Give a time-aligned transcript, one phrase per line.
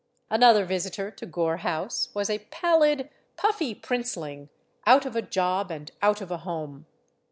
[0.31, 4.49] Another visitor to Gore House was a pallid, puffy princeling,
[4.87, 6.87] out of a job and out of a home.